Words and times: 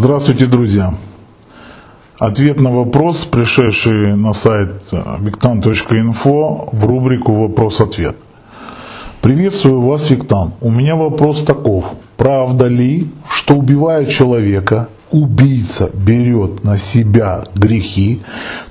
Здравствуйте, 0.00 0.46
друзья! 0.46 0.94
Ответ 2.20 2.60
на 2.60 2.70
вопрос, 2.70 3.24
пришедший 3.24 4.14
на 4.14 4.32
сайт 4.32 4.92
виктан.инфо 4.92 6.68
в 6.70 6.84
рубрику 6.84 7.32
«Вопрос-ответ». 7.32 8.14
Приветствую 9.20 9.80
вас, 9.80 10.08
Виктан. 10.08 10.52
У 10.60 10.70
меня 10.70 10.94
вопрос 10.94 11.42
таков. 11.42 11.94
Правда 12.16 12.68
ли, 12.68 13.10
что 13.28 13.54
убивая 13.54 14.04
человека, 14.04 14.88
убийца 15.10 15.90
берет 15.92 16.62
на 16.62 16.78
себя 16.78 17.46
грехи 17.56 18.22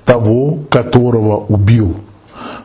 того, 0.05 0.59
которого 0.69 1.43
убил? 1.49 1.97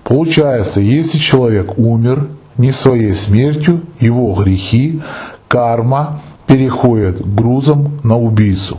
Получается, 0.05 0.81
если 0.81 1.19
человек 1.19 1.77
умер 1.79 2.29
не 2.57 2.71
своей 2.71 3.15
смертью, 3.15 3.81
его 3.99 4.33
грехи, 4.35 5.03
карма– 5.49 6.21
переходит 6.53 7.35
грузом 7.35 7.99
на 8.05 8.19
убийцу. 8.19 8.79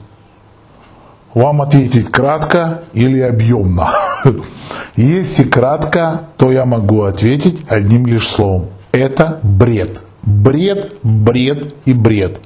Вам 1.34 1.64
ответить 1.64 2.12
кратко 2.12 2.84
или 2.94 3.20
объемно? 3.20 3.90
Если 4.96 5.44
кратко, 5.44 6.22
то 6.38 6.52
я 6.52 6.66
могу 6.66 7.02
ответить 7.02 7.64
одним 7.68 8.06
лишь 8.06 8.28
словом. 8.28 8.68
Это 8.92 9.40
бред. 9.42 10.02
Бред, 10.22 11.00
бред 11.02 11.74
и 11.86 11.94
бред. 11.94 12.42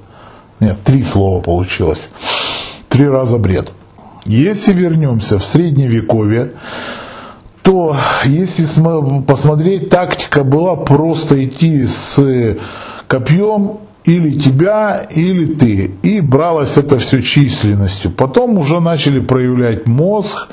Нет, 0.62 0.82
три 0.86 1.04
слова 1.04 1.42
получилось. 1.42 2.10
Три 2.88 3.10
раза 3.10 3.38
бред. 3.38 3.74
Если 4.24 4.72
вернемся 4.72 5.40
в 5.40 5.44
средневековье, 5.44 6.54
то 7.64 7.98
если 8.24 8.66
посмотреть, 9.24 9.90
тактика 9.90 10.46
была 10.46 10.78
просто 10.78 11.44
идти 11.44 11.84
с 11.84 12.18
копьем 13.10 13.80
или 14.08 14.32
тебя, 14.32 15.06
или 15.16 15.46
ты. 15.46 15.92
И 16.02 16.22
бралось 16.22 16.78
это 16.78 16.98
все 16.98 17.22
численностью. 17.22 18.10
Потом 18.12 18.58
уже 18.58 18.80
начали 18.80 19.20
проявлять 19.20 19.86
мозг, 19.86 20.48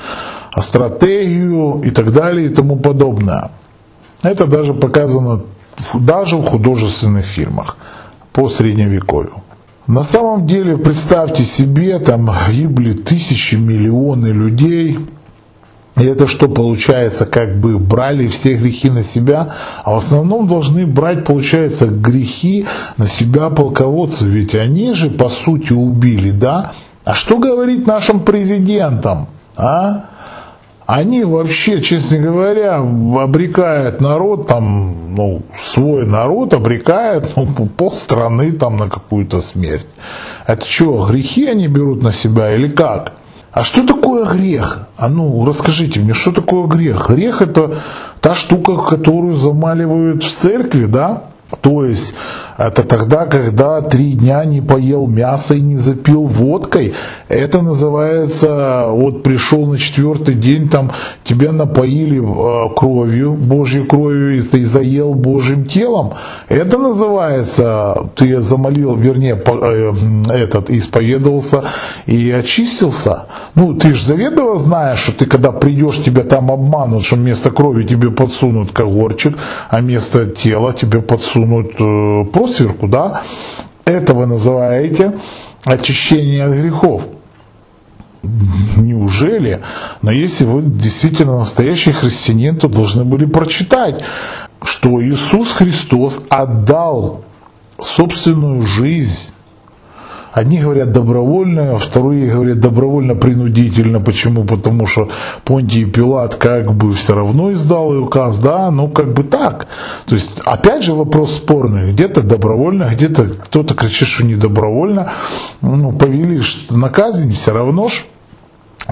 стратегию 0.61 1.81
и 1.85 1.89
так 1.89 2.11
далее 2.11 2.47
и 2.47 2.49
тому 2.49 2.75
подобное. 2.75 3.51
Это 4.23 4.45
даже 4.45 4.73
показано 4.73 5.41
даже 5.93 6.35
в 6.35 6.43
художественных 6.43 7.25
фильмах 7.25 7.77
по 8.33 8.49
средневековью. 8.49 9.41
На 9.87 10.03
самом 10.03 10.47
деле, 10.47 10.77
представьте 10.77 11.45
себе, 11.45 11.99
там 11.99 12.29
гибли 12.51 12.93
тысячи, 12.93 13.55
миллионы 13.55 14.27
людей– 14.27 14.99
и 15.97 16.05
это 16.05 16.27
что 16.27 16.49
получается, 16.49 17.25
как 17.25 17.57
бы 17.59 17.79
брали 17.79 18.27
все 18.27 18.55
грехи 18.55 18.89
на 18.89 19.03
себя, 19.03 19.55
а 19.83 19.93
в 19.93 19.97
основном 19.97 20.47
должны 20.47 20.85
брать, 20.85 21.23
получается, 21.23 21.87
грехи 21.87 22.65
на 22.97 23.07
себя 23.07 23.49
полководцы, 23.49 24.25
ведь 24.25 24.55
они 24.55 24.91
же 24.93 25.09
по 25.09 25.29
сути 25.29 25.71
убили, 25.71 26.31
да? 26.31 26.73
А 27.05 27.13
что 27.13 27.37
говорить 27.37 27.87
нашим 27.87 28.21
президентам, 28.21 29.27
а? 29.55 30.05
Они 30.85 31.23
вообще, 31.23 31.81
честно 31.81 32.19
говоря, 32.19 32.75
обрекают 32.77 34.01
народ, 34.01 34.47
там, 34.47 35.15
ну, 35.15 35.41
свой 35.57 36.05
народ 36.05 36.53
обрекают 36.53 37.31
ну, 37.35 37.47
полстраны 37.47 38.51
там 38.51 38.77
на 38.77 38.87
какую-то 38.87 39.41
смерть. 39.41 39.87
Это 40.45 40.63
что, 40.63 41.07
грехи 41.09 41.47
они 41.47 41.67
берут 41.67 42.03
на 42.03 42.13
себя 42.13 42.53
или 42.53 42.69
как? 42.69 43.13
А 43.55 43.63
что 43.63 43.87
такое 43.87 44.25
грех? 44.25 44.79
А 44.97 45.07
ну, 45.07 45.45
расскажите 45.45 46.01
мне, 46.01 46.13
что 46.13 46.33
такое 46.33 46.67
грех? 46.67 47.09
Грех 47.09 47.41
это 47.41 47.79
та 48.19 48.35
штука, 48.35 48.75
которую 48.75 49.37
замаливают 49.37 50.23
в 50.23 50.29
церкви, 50.29 50.87
да? 50.87 51.23
То 51.61 51.85
есть 51.85 52.15
это 52.57 52.83
тогда, 52.83 53.25
когда 53.25 53.81
три 53.81 54.13
дня 54.13 54.45
не 54.45 54.61
поел 54.61 55.07
мясо 55.07 55.55
и 55.55 55.61
не 55.61 55.75
запил 55.75 56.23
водкой. 56.23 56.93
Это 57.27 57.61
называется, 57.61 58.85
вот 58.89 59.23
пришел 59.23 59.65
на 59.65 59.77
четвертый 59.77 60.35
день, 60.35 60.69
там 60.69 60.91
тебя 61.23 61.51
напоили 61.51 62.19
э, 62.19 62.73
кровью, 62.75 63.33
Божьей 63.33 63.85
кровью, 63.85 64.37
и 64.37 64.41
ты 64.41 64.65
заел 64.65 65.13
Божьим 65.15 65.65
телом. 65.65 66.13
Это 66.47 66.77
называется, 66.77 68.09
ты 68.15 68.41
замолил, 68.41 68.95
вернее, 68.95 69.41
э, 69.45 69.93
этот, 70.29 70.69
исповедовался 70.69 71.63
и 72.05 72.31
очистился. 72.31 73.25
Ну, 73.55 73.73
ты 73.73 73.93
же 73.93 74.05
заведомо 74.05 74.57
знаешь, 74.57 74.99
что 74.99 75.11
ты 75.11 75.25
когда 75.25 75.51
придешь, 75.51 76.01
тебя 76.01 76.23
там 76.23 76.51
обманут, 76.51 77.03
что 77.03 77.15
вместо 77.15 77.51
крови 77.51 77.83
тебе 77.83 78.11
подсунут 78.11 78.71
когорчик, 78.71 79.37
а 79.69 79.79
вместо 79.79 80.25
тела 80.25 80.73
тебе 80.73 81.01
подсунут 81.01 81.73
э, 81.79 82.25
просверку, 82.45 82.87
да? 82.87 83.23
Это 83.85 84.13
вы 84.13 84.25
называете 84.25 85.13
очищение 85.63 86.43
от 86.43 86.53
грехов. 86.53 87.07
Неужели? 88.77 89.61
Но 90.01 90.11
если 90.11 90.45
вы 90.45 90.63
действительно 90.63 91.37
настоящий 91.37 91.91
христианин, 91.91 92.57
то 92.57 92.67
должны 92.67 93.03
были 93.03 93.25
прочитать, 93.25 94.03
что 94.63 95.01
Иисус 95.03 95.51
Христос 95.51 96.21
отдал 96.29 97.23
собственную 97.79 98.65
жизнь 98.65 99.31
Одни 100.35 100.59
говорят 100.59 100.91
добровольно, 100.91 101.71
а 101.71 101.75
вторые 101.77 102.29
говорят 102.29 102.59
добровольно-принудительно. 102.59 104.01
Почему? 104.01 104.43
Потому 104.43 104.85
что 104.85 105.07
Понтий 105.45 105.85
Пилат 105.85 106.35
как 106.35 106.73
бы 106.73 106.91
все 106.91 107.15
равно 107.15 107.53
издал 107.53 107.91
указ, 107.97 108.39
да, 108.39 108.69
ну 108.69 108.89
как 108.89 109.13
бы 109.13 109.23
так. 109.23 109.67
То 110.05 110.15
есть, 110.15 110.39
опять 110.43 110.83
же, 110.83 110.93
вопрос 110.93 111.35
спорный. 111.35 111.93
Где-то 111.93 112.21
добровольно, 112.21 112.89
где-то 112.91 113.29
кто-то 113.29 113.75
кричит, 113.75 114.09
что 114.09 114.25
не 114.25 114.35
добровольно. 114.35 115.13
Ну, 115.61 115.93
повели 115.93 116.41
на 116.69 116.89
казнь, 116.89 117.31
все 117.31 117.53
равно 117.53 117.87
ж. 117.87 118.03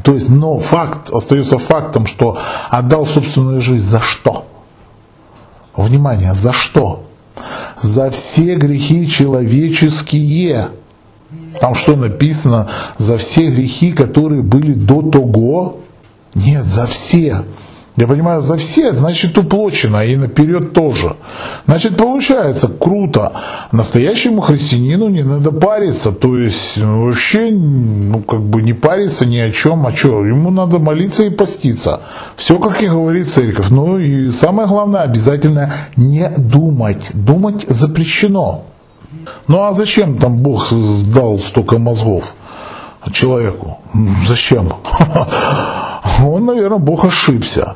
То 0.02 0.14
есть, 0.14 0.30
но 0.30 0.58
факт 0.58 1.09
остается 1.09 1.58
фактом, 1.58 2.06
что 2.06 2.38
отдал 2.70 3.06
собственную 3.06 3.59
жизнь 3.59 3.84
за 3.84 4.00
что? 4.00 4.46
Внимание, 5.76 6.36
за 6.36 6.53
что? 6.53 7.03
За 7.82 8.09
все 8.12 8.56
грехи 8.56 9.09
человеческие. 9.09 10.70
Там 11.59 11.75
что 11.75 11.96
написано? 11.96 12.68
За 12.97 13.18
все 13.18 13.47
грехи, 13.47 13.91
которые 13.91 14.41
были 14.41 14.74
до 14.74 15.02
того? 15.02 15.78
Нет, 16.36 16.64
за 16.64 16.86
все. 16.86 17.44
Я 17.96 18.08
понимаю, 18.08 18.41
за 18.41 18.58
все, 18.58 18.91
значит 18.91 19.38
уплочено, 19.38 20.03
и 20.03 20.16
наперед 20.16 20.74
тоже. 20.74 21.16
Значит, 21.68 21.96
получается, 21.96 22.68
круто. 22.68 23.34
Настоящему 23.72 24.41
христианину 24.41 25.09
не 25.09 25.22
надо 25.22 25.52
париться, 25.52 26.12
то 26.12 26.36
есть 26.36 26.78
ну, 26.78 27.06
вообще, 27.06 27.52
ну, 27.52 28.20
как 28.20 28.41
бы 28.41 28.64
не 28.64 28.74
париться 28.74 29.28
ни 29.28 29.38
о 29.38 29.52
чем, 29.52 29.85
а 29.85 29.91
что, 29.91 30.25
ему 30.25 30.50
надо 30.50 30.80
молиться 30.80 31.24
и 31.24 31.30
поститься. 31.30 32.02
Все, 32.35 32.58
как 32.58 32.81
и 32.81 32.88
говорит 32.88 33.30
церковь. 33.30 33.70
Ну 33.70 34.00
и 34.00 34.31
самое 34.31 34.68
главное, 34.68 35.02
обязательно 35.02 35.72
не 35.96 36.30
думать. 36.30 37.12
Думать 37.14 37.66
запрещено. 37.70 38.66
Ну 39.47 39.63
а 39.63 39.73
зачем 39.73 40.17
там 40.17 40.38
Бог 40.38 40.67
дал 41.13 41.39
столько 41.39 41.78
мозгов 41.78 42.34
человеку? 43.11 43.79
Зачем? 44.25 44.73
Он, 46.25 46.45
наверное, 46.45 46.78
Бог 46.78 47.06
ошибся. 47.06 47.75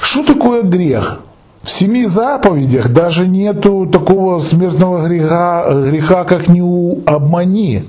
Что 0.00 0.24
такое 0.24 0.62
грех? 0.62 1.20
В 1.62 1.70
семи 1.70 2.04
заповедях 2.04 2.90
даже 2.90 3.26
нету 3.26 3.86
такого 3.86 4.38
смертного 4.40 5.06
греха, 5.06 5.64
греха 5.86 6.24
как 6.24 6.48
не 6.48 6.60
обмани. 7.06 7.84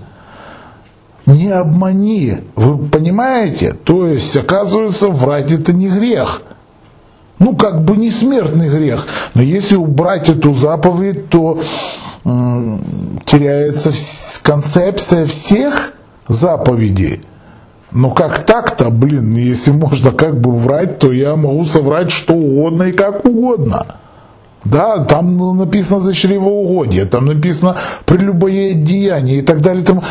Не 1.25 1.49
обмани. 1.49 2.37
Вы 2.55 2.77
понимаете? 2.77 3.73
То 3.73 4.07
есть, 4.07 4.37
оказывается, 4.37 5.09
врать 5.09 5.51
это 5.51 5.73
не 5.73 5.89
грех. 5.89 6.41
Ну, 7.37 7.55
как 7.55 7.83
бы 7.83 7.97
не 7.97 8.11
смертный 8.11 8.69
грех. 8.69 9.07
Но 9.33 9.41
если 9.41 9.75
убрать 9.75 10.29
эту 10.29 10.53
заповедь, 10.53 11.29
то 11.29 11.59
теряется 13.25 13.91
концепция 14.43 15.25
всех 15.25 15.93
заповедей. 16.27 17.21
Но 17.91 18.11
как 18.11 18.45
так-то, 18.45 18.89
блин, 18.89 19.31
если 19.31 19.71
можно 19.71 20.11
как 20.11 20.39
бы 20.41 20.51
врать, 20.51 20.99
то 20.99 21.13
я 21.13 21.35
могу 21.35 21.63
соврать 21.63 22.11
что 22.11 22.33
угодно 22.33 22.83
и 22.83 22.91
как 22.91 23.25
угодно. 23.25 23.85
Да, 24.65 25.05
там 25.05 25.57
написано 25.57 25.99
за 25.99 26.13
чревоугодие, 26.13 27.05
там 27.05 27.25
написано 27.25 27.77
прелюбое 28.05 28.73
деяние 28.73 29.37
и 29.39 29.41
так 29.41 29.61
далее. 29.61 29.85
Там... 29.85 30.01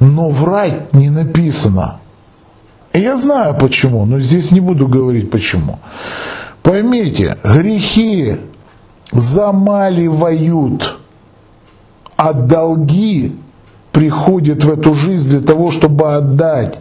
Но 0.00 0.28
врать 0.30 0.94
не 0.94 1.10
написано. 1.10 2.00
И 2.92 3.00
я 3.00 3.16
знаю 3.16 3.56
почему, 3.58 4.04
но 4.04 4.18
здесь 4.18 4.50
не 4.50 4.60
буду 4.60 4.88
говорить 4.88 5.30
почему. 5.30 5.78
Поймите, 6.62 7.36
грехи 7.44 8.36
замаливают 9.12 10.98
а 12.28 12.32
долги 12.32 13.32
приходят 13.92 14.64
в 14.64 14.72
эту 14.72 14.94
жизнь 14.94 15.30
для 15.30 15.40
того, 15.40 15.70
чтобы 15.70 16.14
отдать. 16.14 16.80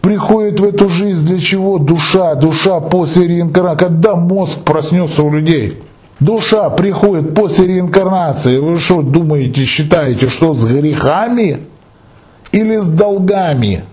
Приходит 0.00 0.60
в 0.60 0.64
эту 0.64 0.88
жизнь 0.88 1.26
для 1.26 1.38
чего? 1.38 1.78
Душа, 1.78 2.34
душа 2.34 2.80
после 2.80 3.28
реинкарнации. 3.28 3.84
Когда 3.86 4.16
мозг 4.16 4.62
проснется 4.62 5.22
у 5.22 5.32
людей? 5.32 5.82
Душа 6.20 6.70
приходит 6.70 7.34
после 7.34 7.66
реинкарнации. 7.68 8.58
Вы 8.58 8.78
что 8.78 9.02
думаете, 9.02 9.64
считаете, 9.64 10.28
что 10.28 10.54
с 10.54 10.64
грехами? 10.64 11.60
или 12.52 12.76
с 12.76 12.86
долгами. 12.86 13.84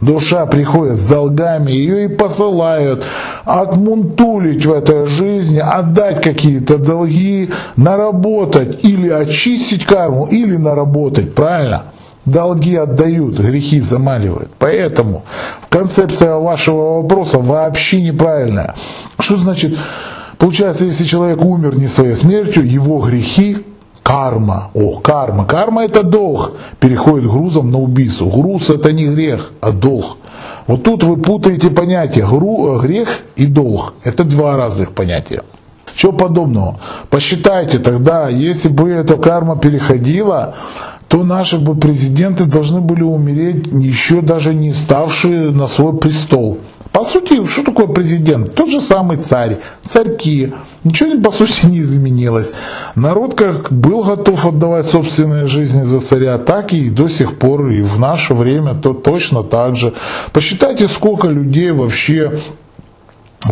Душа 0.00 0.46
приходит 0.46 0.96
с 0.96 1.06
долгами, 1.06 1.72
ее 1.72 2.04
и 2.04 2.08
посылают 2.08 3.04
отмунтулить 3.44 4.64
в 4.64 4.72
этой 4.72 5.06
жизни, 5.06 5.58
отдать 5.58 6.22
какие-то 6.22 6.78
долги, 6.78 7.50
наработать 7.76 8.84
или 8.84 9.08
очистить 9.08 9.84
карму, 9.84 10.26
или 10.26 10.56
наработать, 10.56 11.34
правильно? 11.34 11.84
Долги 12.24 12.76
отдают, 12.76 13.40
грехи 13.40 13.80
замаливают. 13.80 14.50
Поэтому 14.58 15.24
концепция 15.68 16.36
вашего 16.36 17.00
вопроса 17.00 17.38
вообще 17.38 18.02
неправильная. 18.02 18.74
Что 19.18 19.36
значит, 19.36 19.76
получается, 20.36 20.84
если 20.84 21.04
человек 21.04 21.42
умер 21.42 21.76
не 21.76 21.88
своей 21.88 22.14
смертью, 22.14 22.64
его 22.64 23.00
грехи 23.00 23.64
Карма. 24.08 24.70
О, 24.72 25.00
карма. 25.00 25.44
Карма 25.44 25.84
это 25.84 26.02
долг. 26.02 26.52
Переходит 26.80 27.30
грузом 27.30 27.70
на 27.70 27.78
убийцу. 27.78 28.26
Груз 28.30 28.70
это 28.70 28.90
не 28.90 29.06
грех, 29.06 29.52
а 29.60 29.70
долг. 29.70 30.16
Вот 30.66 30.82
тут 30.82 31.02
вы 31.02 31.18
путаете 31.18 31.68
понятия. 31.68 32.24
Гру, 32.24 32.78
грех 32.80 33.20
и 33.36 33.44
долг. 33.44 33.92
Это 34.04 34.24
два 34.24 34.56
разных 34.56 34.92
понятия. 34.92 35.42
Чего 35.94 36.12
подобного? 36.12 36.80
Посчитайте 37.10 37.78
тогда, 37.80 38.30
если 38.30 38.70
бы 38.70 38.88
эта 38.88 39.16
карма 39.16 39.58
переходила, 39.58 40.54
то 41.08 41.22
наши 41.22 41.58
бы 41.58 41.74
президенты 41.74 42.46
должны 42.46 42.80
были 42.80 43.02
умереть, 43.02 43.66
еще 43.66 44.22
даже 44.22 44.54
не 44.54 44.72
ставшие 44.72 45.50
на 45.50 45.66
свой 45.66 45.94
престол. 45.98 46.60
По 46.92 47.04
сути, 47.04 47.44
что 47.44 47.62
такое 47.62 47.86
президент? 47.86 48.54
Тот 48.54 48.68
же 48.68 48.80
самый 48.80 49.18
царь, 49.18 49.58
царьки. 49.84 50.52
Ничего 50.84 51.20
по 51.22 51.30
сути 51.30 51.66
не 51.66 51.80
изменилось. 51.80 52.54
Народ 52.94 53.34
как 53.34 53.72
был 53.72 54.02
готов 54.02 54.46
отдавать 54.46 54.86
собственные 54.86 55.46
жизни 55.46 55.82
за 55.82 56.00
царя, 56.00 56.38
так 56.38 56.72
и 56.72 56.90
до 56.90 57.08
сих 57.08 57.38
пор 57.38 57.68
и 57.68 57.82
в 57.82 57.98
наше 57.98 58.34
время 58.34 58.74
то 58.74 58.92
точно 58.94 59.42
так 59.42 59.76
же. 59.76 59.94
Посчитайте, 60.32 60.88
сколько 60.88 61.28
людей 61.28 61.70
вообще 61.72 62.38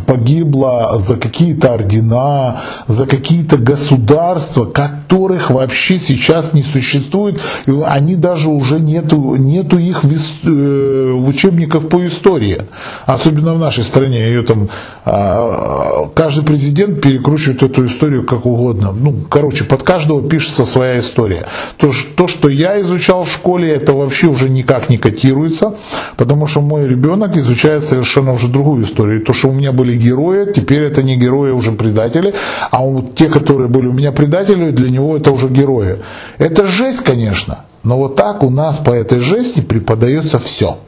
погибло 0.01 0.99
за 0.99 1.17
какие-то 1.17 1.73
ордена, 1.75 2.61
за 2.87 3.07
какие-то 3.07 3.57
государства, 3.57 4.65
которых 4.65 5.51
вообще 5.51 5.99
сейчас 5.99 6.53
не 6.53 6.63
существует, 6.63 7.41
и 7.67 7.73
они 7.85 8.17
даже 8.17 8.49
уже 8.49 8.81
нету, 8.81 9.37
нету 9.37 9.79
их 9.79 10.05
в, 10.05 10.13
э, 10.13 11.13
учебниках 11.13 11.89
по 11.89 12.05
истории, 12.07 12.59
особенно 13.07 13.55
в 13.55 13.59
нашей 13.59 13.85
стране, 13.85 14.27
ее 14.27 14.43
там 14.43 14.69
а, 15.05 16.09
каждый 16.15 16.45
президент 16.45 17.01
перекручивает 17.01 17.63
эту 17.63 17.87
историю 17.87 18.25
как 18.25 18.47
угодно, 18.47 18.93
ну, 18.93 19.15
короче, 19.29 19.65
под 19.65 19.83
каждого 19.83 20.29
пишется 20.29 20.67
своя 20.67 20.99
история. 20.99 21.45
То, 21.77 21.91
то, 22.17 22.29
что 22.29 22.49
я 22.49 22.81
изучал 22.81 23.23
в 23.23 23.31
школе, 23.31 23.73
это 23.73 23.93
вообще 23.93 24.27
уже 24.27 24.49
никак 24.49 24.89
не 24.89 24.99
котируется, 24.99 25.75
потому 26.17 26.47
что 26.47 26.61
мой 26.61 26.89
ребенок 26.89 27.37
изучает 27.37 27.85
совершенно 27.85 28.33
уже 28.33 28.49
другую 28.49 28.85
историю, 28.85 29.23
то, 29.23 29.33
что 29.33 29.49
у 29.49 29.53
меня 29.53 29.73
были 29.73 29.86
герои, 29.95 30.53
теперь 30.53 30.83
это 30.83 31.03
не 31.03 31.17
герои, 31.17 31.51
уже 31.51 31.73
предатели, 31.73 32.35
а 32.71 32.83
вот 32.83 33.15
те, 33.15 33.29
которые 33.29 33.69
были 33.69 33.87
у 33.87 33.93
меня 33.93 34.13
предатели, 34.13 34.71
для 34.71 34.91
него 34.91 35.17
это 35.17 35.33
уже 35.33 35.49
герои. 35.49 35.99
Это 36.39 36.69
жесть, 36.69 37.01
конечно, 37.01 37.61
но 37.83 37.99
вот 37.99 38.17
так 38.17 38.43
у 38.43 38.51
нас 38.51 38.79
по 38.79 38.91
этой 38.91 39.21
жести 39.21 39.61
преподается 39.61 40.39
все. 40.39 40.79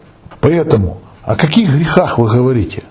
Поэтому, 0.41 0.99
о 1.23 1.37
каких 1.37 1.75
грехах 1.75 2.19
вы 2.19 2.29
говорите? 2.29 2.83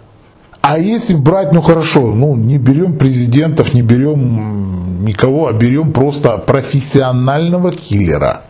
А 0.62 0.78
если 0.78 1.16
брать, 1.16 1.54
ну 1.54 1.62
хорошо, 1.62 2.02
ну 2.14 2.36
не 2.36 2.58
берем 2.58 2.98
президентов, 2.98 3.74
не 3.74 3.82
берем 3.82 5.06
никого, 5.06 5.48
а 5.48 5.54
берем 5.54 5.94
просто 5.94 6.38
профессионального 6.38 7.72
киллера. 7.72 8.42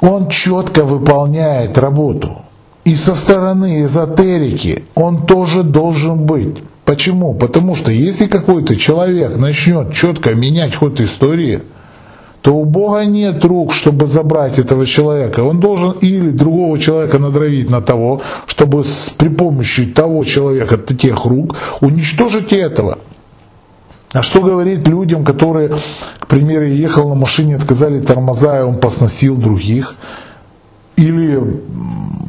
Он 0.00 0.28
четко 0.28 0.84
выполняет 0.84 1.76
работу. 1.76 2.38
И 2.84 2.96
со 2.96 3.14
стороны 3.14 3.82
эзотерики 3.82 4.84
он 4.94 5.26
тоже 5.26 5.62
должен 5.62 6.24
быть. 6.24 6.62
Почему? 6.90 7.34
Потому 7.34 7.76
что 7.76 7.92
если 7.92 8.26
какой-то 8.26 8.74
человек 8.74 9.36
начнет 9.36 9.94
четко 9.94 10.34
менять 10.34 10.74
ход 10.74 11.00
истории, 11.00 11.62
то 12.42 12.52
у 12.56 12.64
Бога 12.64 13.04
нет 13.04 13.44
рук, 13.44 13.72
чтобы 13.72 14.06
забрать 14.06 14.58
этого 14.58 14.84
человека. 14.84 15.44
Он 15.44 15.60
должен 15.60 15.92
или 16.00 16.30
другого 16.30 16.80
человека 16.80 17.20
надравить 17.20 17.70
на 17.70 17.80
того, 17.80 18.22
чтобы 18.48 18.84
с, 18.84 19.08
при 19.16 19.28
помощи 19.28 19.86
того 19.86 20.24
человека, 20.24 20.78
тех 20.78 21.26
рук, 21.26 21.56
уничтожить 21.80 22.52
этого. 22.52 22.98
А 24.12 24.22
что 24.22 24.40
говорить 24.40 24.88
людям, 24.88 25.24
которые, 25.24 25.70
к 26.18 26.26
примеру, 26.26 26.64
ехал 26.64 27.08
на 27.08 27.14
машине, 27.14 27.54
отказали 27.54 28.00
тормоза, 28.00 28.58
и 28.58 28.62
он 28.64 28.74
посносил 28.80 29.36
других? 29.36 29.94
Или 31.00 31.40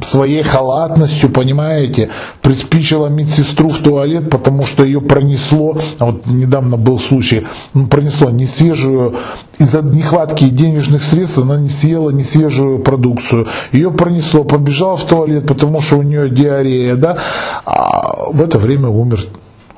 своей 0.04 0.42
халатностью, 0.42 1.30
понимаете, 1.30 2.08
приспичила 2.40 3.06
медсестру 3.06 3.68
в 3.68 3.78
туалет, 3.78 4.30
потому 4.30 4.66
что 4.66 4.84
ее 4.84 5.00
пронесло, 5.00 5.78
а 5.98 6.06
вот 6.06 6.26
недавно 6.26 6.76
был 6.76 6.98
случай, 6.98 7.46
ну, 7.74 7.86
пронесло 7.86 8.30
не 8.30 8.46
свежую, 8.46 9.16
из-за 9.58 9.82
нехватки 9.82 10.48
денежных 10.48 11.02
средств 11.02 11.38
она 11.38 11.56
не 11.56 11.68
съела 11.68 12.10
не 12.10 12.24
свежую 12.24 12.80
продукцию, 12.80 13.46
ее 13.72 13.90
пронесло, 13.90 14.44
побежала 14.44 14.96
в 14.96 15.04
туалет, 15.04 15.46
потому 15.46 15.80
что 15.80 15.98
у 15.98 16.02
нее 16.02 16.28
диарея, 16.28 16.96
да, 16.96 17.18
а 17.64 18.30
в 18.32 18.40
это 18.40 18.58
время 18.58 18.88
умер, 18.88 19.24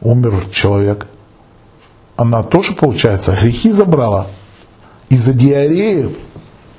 умер 0.01 0.47
человек. 0.53 1.07
Она 2.17 2.43
тоже, 2.43 2.73
получается, 2.75 3.37
грехи 3.41 3.73
забрала 3.73 4.29
из-за 5.09 5.33
диареи 5.33 6.15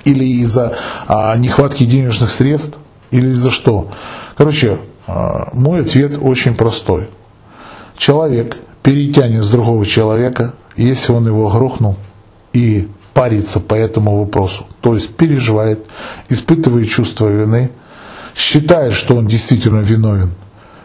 или 0.06 0.24
из-за 0.24 0.76
а, 1.06 1.36
нехватки 1.36 1.84
денежных 1.84 2.30
средств. 2.30 2.78
Или 3.10 3.32
за 3.32 3.50
что? 3.50 3.90
Короче, 4.36 4.78
а, 5.06 5.50
мой 5.52 5.80
ответ 5.82 6.18
очень 6.20 6.54
простой. 6.54 7.10
Человек 7.98 8.56
перетянет 8.82 9.44
с 9.44 9.50
другого 9.50 9.84
человека, 9.84 10.54
если 10.76 11.12
он 11.12 11.26
его 11.26 11.48
грохнул, 11.48 11.96
и 12.52 12.88
парится 13.14 13.60
по 13.60 13.74
этому 13.74 14.18
вопросу, 14.18 14.66
то 14.82 14.94
есть 14.94 15.14
переживает, 15.14 15.86
испытывает 16.28 16.88
чувство 16.88 17.28
вины, 17.28 17.70
считает, 18.34 18.92
что 18.92 19.16
он 19.16 19.26
действительно 19.26 19.80
виновен. 19.80 20.32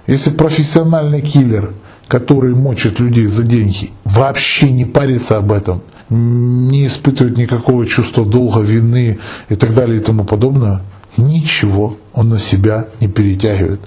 Если 0.07 0.31
профессиональный 0.31 1.21
киллер, 1.21 1.73
который 2.07 2.56
мочит 2.56 3.00
людей 3.00 3.25
за 3.25 3.44
деньги, 3.44 3.91
вообще 4.06 4.71
не 4.71 4.85
парится 4.85 5.38
об 5.38 5.51
этом, 5.51 5.81
не 6.11 6.87
испытывает 6.87 7.37
никакого 7.37 7.85
чувства 7.87 8.25
долга, 8.25 8.59
вины 8.59 9.19
и 9.47 9.55
так 9.55 9.73
далее 9.73 9.99
и 9.99 10.03
тому 10.03 10.25
подобное, 10.25 10.81
ничего 11.15 11.97
он 12.13 12.29
на 12.29 12.37
себя 12.37 12.87
не 12.99 13.07
перетягивает. 13.07 13.80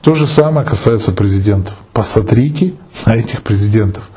То 0.00 0.14
же 0.14 0.26
самое 0.26 0.66
касается 0.66 1.12
президентов. 1.12 1.74
Посмотрите 1.92 2.74
на 3.04 3.16
этих 3.16 3.42
президентов. 3.42 4.10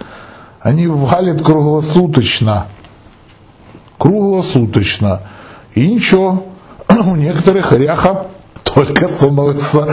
Они 0.62 0.88
валят 0.88 1.42
круглосуточно. 1.42 2.68
Круглосуточно. 3.98 5.24
И 5.76 5.86
ничего, 5.86 6.46
у 6.90 7.16
некоторых 7.16 7.74
ряха 7.74 8.28
только 8.64 9.10
становится 9.10 9.90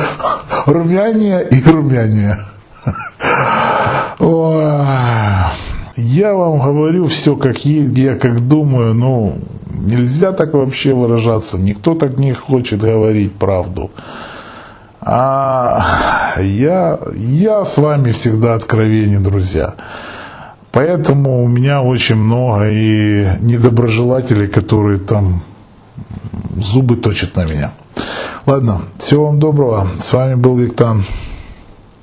румянее 0.67 1.49
и 1.49 1.63
румянее. 1.69 2.39
Я 5.99 6.33
вам 6.35 6.59
говорю 6.61 7.07
все 7.07 7.37
как 7.37 7.65
есть, 7.65 7.99
я 7.99 8.15
как 8.17 8.47
думаю, 8.47 8.95
ну, 8.95 9.37
Нельзя 9.79 10.33
так 10.33 10.55
вообще 10.55 10.93
выражаться. 10.93 11.59
Никто 11.59 11.95
так 11.95 12.19
не 12.19 12.33
хочет 12.33 12.81
говорить 12.81 13.33
правду. 13.33 13.91
А 15.01 15.83
я, 16.41 16.99
я 17.17 17.65
с 17.65 17.79
вами 17.79 18.11
всегда 18.11 18.55
откровенен, 18.55 19.23
друзья. 19.23 19.75
Поэтому 20.73 21.43
у 21.43 21.49
меня 21.49 21.81
очень 21.81 22.17
много 22.17 22.69
и 22.71 23.29
недоброжелателей, 23.41 24.49
которые 24.49 24.99
там 24.99 25.43
зубы 26.57 26.97
точат 26.97 27.37
на 27.37 27.45
меня. 27.45 27.73
Ладно, 28.47 28.83
всего 28.99 29.27
вам 29.27 29.39
доброго. 29.39 29.87
С 29.99 30.13
вами 30.13 30.35
был 30.35 30.57
Виктан. 30.57 31.05